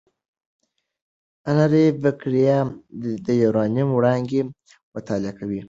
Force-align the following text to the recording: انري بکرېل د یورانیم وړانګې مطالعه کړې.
انري 1.49 1.85
بکرېل 2.01 2.67
د 3.25 3.27
یورانیم 3.41 3.89
وړانګې 3.93 4.41
مطالعه 4.93 5.33
کړې. 5.39 5.59